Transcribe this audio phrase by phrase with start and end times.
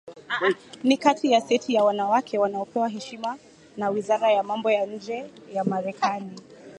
[0.83, 3.37] ni kati ya seti za wanawake wanaopewa heshima
[3.77, 6.35] na Wizara ya Mambo ya Nje ya Marekani